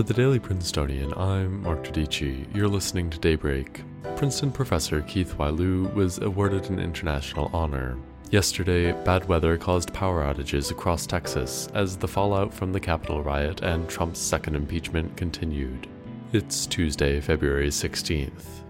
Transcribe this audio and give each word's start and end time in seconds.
For 0.00 0.04
the 0.04 0.14
Daily 0.14 0.38
Princetonian, 0.38 1.12
I'm 1.12 1.62
Mark 1.62 1.84
Tradici. 1.84 2.46
You're 2.56 2.68
listening 2.68 3.10
to 3.10 3.18
Daybreak. 3.18 3.82
Princeton 4.16 4.50
professor 4.50 5.02
Keith 5.02 5.36
Wailoo 5.36 5.88
was 5.94 6.16
awarded 6.16 6.70
an 6.70 6.78
international 6.78 7.50
honor. 7.52 7.98
Yesterday, 8.30 8.92
bad 9.04 9.28
weather 9.28 9.58
caused 9.58 9.92
power 9.92 10.24
outages 10.24 10.70
across 10.70 11.06
Texas 11.06 11.68
as 11.74 11.98
the 11.98 12.08
fallout 12.08 12.50
from 12.54 12.72
the 12.72 12.80
Capitol 12.80 13.22
riot 13.22 13.60
and 13.60 13.86
Trump's 13.90 14.20
second 14.20 14.56
impeachment 14.56 15.14
continued. 15.18 15.86
It's 16.32 16.64
Tuesday, 16.64 17.20
February 17.20 17.68
16th. 17.68 18.62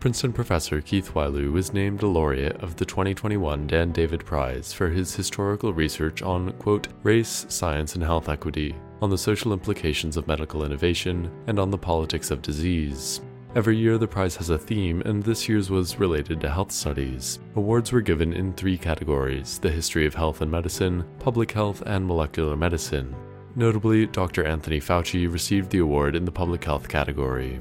Princeton 0.00 0.32
professor 0.32 0.80
Keith 0.80 1.14
Wailoo 1.14 1.52
was 1.52 1.74
named 1.74 2.02
a 2.02 2.08
laureate 2.08 2.60
of 2.60 2.74
the 2.74 2.84
2021 2.84 3.68
Dan 3.68 3.92
David 3.92 4.26
Prize 4.26 4.72
for 4.72 4.88
his 4.88 5.14
historical 5.14 5.72
research 5.72 6.22
on, 6.22 6.54
quote, 6.54 6.88
race, 7.04 7.46
science, 7.48 7.94
and 7.94 8.02
health 8.02 8.28
equity, 8.28 8.74
on 9.02 9.10
the 9.10 9.18
social 9.18 9.52
implications 9.52 10.16
of 10.16 10.26
medical 10.26 10.64
innovation, 10.64 11.30
and 11.46 11.58
on 11.58 11.70
the 11.70 11.78
politics 11.78 12.30
of 12.30 12.42
disease. 12.42 13.20
Every 13.54 13.76
year, 13.76 13.96
the 13.96 14.06
prize 14.06 14.36
has 14.36 14.50
a 14.50 14.58
theme, 14.58 15.00
and 15.06 15.22
this 15.22 15.48
year's 15.48 15.70
was 15.70 15.98
related 15.98 16.40
to 16.42 16.50
health 16.50 16.70
studies. 16.70 17.38
Awards 17.54 17.90
were 17.90 18.02
given 18.02 18.34
in 18.34 18.52
three 18.52 18.76
categories 18.76 19.58
the 19.58 19.70
history 19.70 20.04
of 20.04 20.14
health 20.14 20.42
and 20.42 20.50
medicine, 20.50 21.04
public 21.18 21.52
health, 21.52 21.82
and 21.86 22.06
molecular 22.06 22.54
medicine. 22.54 23.16
Notably, 23.54 24.04
Dr. 24.04 24.44
Anthony 24.44 24.78
Fauci 24.78 25.32
received 25.32 25.70
the 25.70 25.78
award 25.78 26.14
in 26.14 26.26
the 26.26 26.30
public 26.32 26.62
health 26.62 26.86
category. 26.88 27.58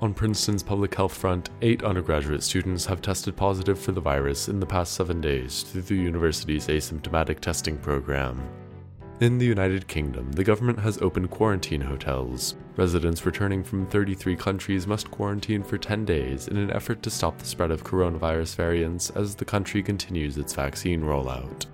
On 0.00 0.14
Princeton's 0.14 0.62
public 0.62 0.94
health 0.94 1.12
front, 1.12 1.50
eight 1.62 1.82
undergraduate 1.82 2.42
students 2.44 2.84
have 2.86 3.02
tested 3.02 3.36
positive 3.36 3.78
for 3.78 3.90
the 3.90 4.00
virus 4.00 4.48
in 4.48 4.60
the 4.60 4.66
past 4.66 4.94
seven 4.94 5.20
days 5.20 5.62
through 5.62 5.82
the 5.82 5.96
university's 5.96 6.68
asymptomatic 6.68 7.40
testing 7.40 7.76
program. 7.78 8.40
In 9.22 9.38
the 9.38 9.46
United 9.46 9.86
Kingdom, 9.86 10.32
the 10.32 10.42
government 10.42 10.80
has 10.80 10.98
opened 10.98 11.30
quarantine 11.30 11.82
hotels. 11.82 12.56
Residents 12.76 13.24
returning 13.24 13.62
from 13.62 13.86
33 13.86 14.34
countries 14.34 14.84
must 14.84 15.12
quarantine 15.12 15.62
for 15.62 15.78
10 15.78 16.04
days 16.04 16.48
in 16.48 16.56
an 16.56 16.72
effort 16.72 17.04
to 17.04 17.10
stop 17.10 17.38
the 17.38 17.44
spread 17.44 17.70
of 17.70 17.84
coronavirus 17.84 18.56
variants 18.56 19.10
as 19.10 19.36
the 19.36 19.44
country 19.44 19.80
continues 19.80 20.38
its 20.38 20.54
vaccine 20.54 21.02
rollout. 21.02 21.66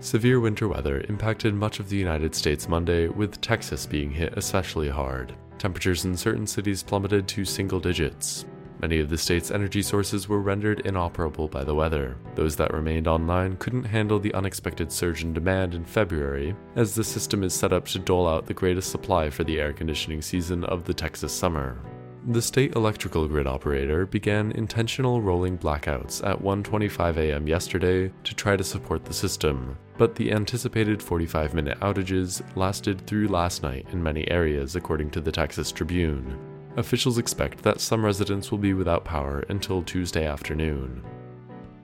Severe 0.00 0.40
winter 0.40 0.68
weather 0.68 1.00
impacted 1.08 1.54
much 1.54 1.80
of 1.80 1.88
the 1.88 1.96
United 1.96 2.34
States 2.34 2.68
Monday, 2.68 3.08
with 3.08 3.40
Texas 3.40 3.86
being 3.86 4.10
hit 4.10 4.36
especially 4.36 4.90
hard. 4.90 5.34
Temperatures 5.56 6.04
in 6.04 6.18
certain 6.18 6.46
cities 6.46 6.82
plummeted 6.82 7.26
to 7.28 7.46
single 7.46 7.80
digits. 7.80 8.44
Many 8.80 9.00
of 9.00 9.08
the 9.08 9.16
state's 9.16 9.50
energy 9.50 9.82
sources 9.82 10.28
were 10.28 10.40
rendered 10.40 10.80
inoperable 10.80 11.48
by 11.48 11.64
the 11.64 11.74
weather. 11.74 12.16
Those 12.34 12.56
that 12.56 12.74
remained 12.74 13.06
online 13.06 13.56
couldn't 13.56 13.84
handle 13.84 14.18
the 14.18 14.34
unexpected 14.34 14.92
surge 14.92 15.22
in 15.22 15.32
demand 15.32 15.74
in 15.74 15.84
February, 15.84 16.54
as 16.76 16.94
the 16.94 17.04
system 17.04 17.42
is 17.42 17.54
set 17.54 17.72
up 17.72 17.86
to 17.86 17.98
dole 17.98 18.28
out 18.28 18.46
the 18.46 18.54
greatest 18.54 18.90
supply 18.90 19.30
for 19.30 19.44
the 19.44 19.60
air 19.60 19.72
conditioning 19.72 20.20
season 20.20 20.64
of 20.64 20.84
the 20.84 20.94
Texas 20.94 21.32
summer. 21.32 21.80
The 22.28 22.40
state 22.40 22.74
electrical 22.74 23.28
grid 23.28 23.46
operator 23.46 24.06
began 24.06 24.50
intentional 24.52 25.20
rolling 25.20 25.58
blackouts 25.58 26.26
at 26.26 26.40
1:25 26.40 27.18
a.m. 27.18 27.46
yesterday 27.46 28.10
to 28.24 28.34
try 28.34 28.56
to 28.56 28.64
support 28.64 29.04
the 29.04 29.12
system, 29.12 29.76
but 29.98 30.14
the 30.14 30.32
anticipated 30.32 31.00
45-minute 31.00 31.80
outages 31.80 32.42
lasted 32.56 33.06
through 33.06 33.28
last 33.28 33.62
night 33.62 33.86
in 33.92 34.02
many 34.02 34.26
areas 34.30 34.74
according 34.74 35.10
to 35.10 35.20
the 35.20 35.32
Texas 35.32 35.70
Tribune. 35.70 36.53
Officials 36.76 37.18
expect 37.18 37.62
that 37.62 37.80
some 37.80 38.04
residents 38.04 38.50
will 38.50 38.58
be 38.58 38.74
without 38.74 39.04
power 39.04 39.44
until 39.48 39.82
Tuesday 39.82 40.26
afternoon. 40.26 41.04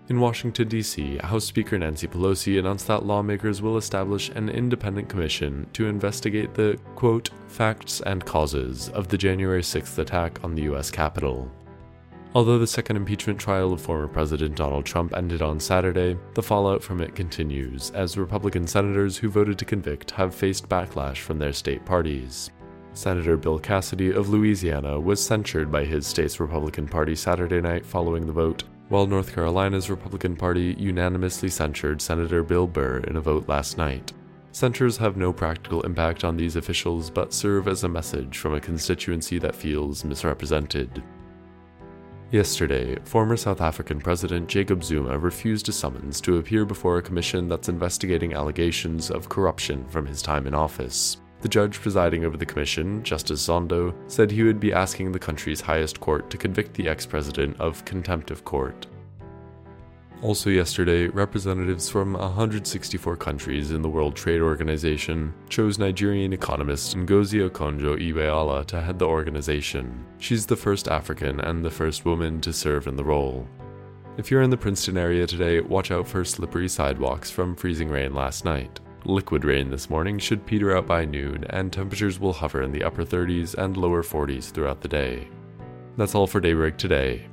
In 0.08 0.18
Washington, 0.18 0.66
D.C., 0.66 1.18
House 1.18 1.44
Speaker 1.44 1.78
Nancy 1.78 2.08
Pelosi 2.08 2.58
announced 2.58 2.88
that 2.88 3.06
lawmakers 3.06 3.62
will 3.62 3.76
establish 3.76 4.28
an 4.30 4.48
independent 4.48 5.08
commission 5.08 5.68
to 5.74 5.86
investigate 5.86 6.54
the, 6.54 6.76
quote, 6.96 7.30
facts 7.46 8.00
and 8.00 8.26
causes 8.26 8.88
of 8.88 9.06
the 9.06 9.16
January 9.16 9.62
6th 9.62 9.96
attack 9.98 10.42
on 10.42 10.56
the 10.56 10.62
U.S. 10.62 10.90
Capitol. 10.90 11.48
Although 12.34 12.58
the 12.58 12.66
second 12.66 12.96
impeachment 12.96 13.38
trial 13.38 13.72
of 13.72 13.80
former 13.80 14.08
President 14.08 14.56
Donald 14.56 14.84
Trump 14.84 15.16
ended 15.16 15.42
on 15.42 15.60
Saturday, 15.60 16.18
the 16.34 16.42
fallout 16.42 16.82
from 16.82 17.00
it 17.00 17.14
continues, 17.14 17.92
as 17.92 18.18
Republican 18.18 18.66
senators 18.66 19.16
who 19.16 19.28
voted 19.28 19.58
to 19.60 19.64
convict 19.64 20.10
have 20.10 20.34
faced 20.34 20.68
backlash 20.68 21.18
from 21.18 21.38
their 21.38 21.52
state 21.52 21.84
parties. 21.84 22.50
Senator 22.92 23.36
Bill 23.36 23.58
Cassidy 23.58 24.10
of 24.10 24.28
Louisiana 24.28 24.98
was 24.98 25.24
censured 25.24 25.70
by 25.70 25.84
his 25.84 26.06
state's 26.06 26.40
Republican 26.40 26.88
Party 26.88 27.14
Saturday 27.14 27.60
night 27.60 27.86
following 27.86 28.26
the 28.26 28.32
vote, 28.32 28.64
while 28.88 29.06
North 29.06 29.32
Carolina's 29.32 29.88
Republican 29.88 30.36
Party 30.36 30.74
unanimously 30.78 31.48
censured 31.48 32.02
Senator 32.02 32.42
Bill 32.42 32.66
Burr 32.66 32.98
in 32.98 33.16
a 33.16 33.20
vote 33.20 33.48
last 33.48 33.78
night. 33.78 34.12
Censures 34.52 34.96
have 34.96 35.16
no 35.16 35.32
practical 35.32 35.82
impact 35.82 36.24
on 36.24 36.36
these 36.36 36.56
officials 36.56 37.08
but 37.08 37.32
serve 37.32 37.68
as 37.68 37.84
a 37.84 37.88
message 37.88 38.38
from 38.38 38.54
a 38.54 38.60
constituency 38.60 39.38
that 39.38 39.54
feels 39.54 40.04
misrepresented. 40.04 41.02
Yesterday, 42.32 42.96
former 43.04 43.36
South 43.36 43.60
African 43.60 44.00
President 44.00 44.48
Jacob 44.48 44.82
Zuma 44.82 45.16
refused 45.16 45.68
a 45.68 45.72
summons 45.72 46.20
to 46.22 46.38
appear 46.38 46.64
before 46.64 46.98
a 46.98 47.02
commission 47.02 47.48
that's 47.48 47.68
investigating 47.68 48.34
allegations 48.34 49.10
of 49.10 49.28
corruption 49.28 49.86
from 49.88 50.06
his 50.06 50.20
time 50.22 50.48
in 50.48 50.54
office. 50.54 51.18
The 51.42 51.48
judge 51.48 51.80
presiding 51.80 52.24
over 52.24 52.36
the 52.36 52.44
commission, 52.44 53.02
Justice 53.02 53.46
Zondo, 53.46 53.94
said 54.08 54.30
he 54.30 54.42
would 54.42 54.60
be 54.60 54.74
asking 54.74 55.12
the 55.12 55.18
country's 55.18 55.62
highest 55.62 55.98
court 55.98 56.28
to 56.30 56.36
convict 56.36 56.74
the 56.74 56.88
ex 56.88 57.06
president 57.06 57.58
of 57.58 57.84
contempt 57.86 58.30
of 58.30 58.44
court. 58.44 58.86
Also, 60.22 60.50
yesterday, 60.50 61.06
representatives 61.06 61.88
from 61.88 62.12
164 62.12 63.16
countries 63.16 63.70
in 63.70 63.80
the 63.80 63.88
World 63.88 64.14
Trade 64.14 64.42
Organization 64.42 65.32
chose 65.48 65.78
Nigerian 65.78 66.34
economist 66.34 66.94
Ngozi 66.94 67.48
Okonjo-Iweala 67.48 68.66
to 68.66 68.82
head 68.82 68.98
the 68.98 69.06
organization. 69.06 70.04
She's 70.18 70.44
the 70.44 70.56
first 70.56 70.88
African 70.88 71.40
and 71.40 71.64
the 71.64 71.70
first 71.70 72.04
woman 72.04 72.42
to 72.42 72.52
serve 72.52 72.86
in 72.86 72.96
the 72.96 73.04
role. 73.04 73.48
If 74.18 74.30
you're 74.30 74.42
in 74.42 74.50
the 74.50 74.58
Princeton 74.58 74.98
area 74.98 75.26
today, 75.26 75.60
watch 75.60 75.90
out 75.90 76.06
for 76.06 76.22
slippery 76.22 76.68
sidewalks 76.68 77.30
from 77.30 77.56
freezing 77.56 77.88
rain 77.88 78.12
last 78.12 78.44
night. 78.44 78.78
Liquid 79.06 79.46
rain 79.46 79.70
this 79.70 79.88
morning 79.88 80.18
should 80.18 80.44
peter 80.44 80.76
out 80.76 80.86
by 80.86 81.06
noon, 81.06 81.44
and 81.48 81.72
temperatures 81.72 82.20
will 82.20 82.34
hover 82.34 82.62
in 82.62 82.70
the 82.70 82.84
upper 82.84 83.02
30s 83.02 83.54
and 83.54 83.76
lower 83.76 84.02
40s 84.02 84.50
throughout 84.50 84.82
the 84.82 84.88
day. 84.88 85.26
That's 85.96 86.14
all 86.14 86.26
for 86.26 86.38
Daybreak 86.38 86.76
today. 86.76 87.26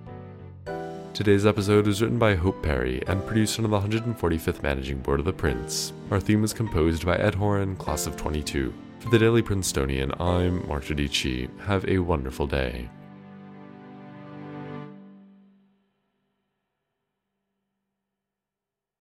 Today's 1.14 1.46
episode 1.46 1.86
was 1.86 2.02
written 2.02 2.18
by 2.18 2.36
Hope 2.36 2.64
Perry 2.64 3.04
and 3.08 3.26
produced 3.26 3.60
under 3.60 3.70
the 3.70 3.80
145th 3.80 4.64
Managing 4.64 5.00
Board 5.00 5.20
of 5.20 5.26
the 5.26 5.34
Prince. 5.34 5.92
Our 6.10 6.22
theme 6.22 6.42
was 6.42 6.54
composed 6.54 7.06
by 7.06 7.18
Ed 7.18 7.36
Horan, 7.36 7.76
class 7.76 8.08
of 8.08 8.16
22. 8.16 8.74
For 9.00 9.10
the 9.10 9.20
Daily 9.20 9.42
Princetonian, 9.42 10.14
I'm 10.22 10.66
Mark 10.68 10.86
Tradici. 10.86 11.50
Have 11.62 11.86
a 11.88 12.00
wonderful 12.00 12.48
day. 12.48 12.90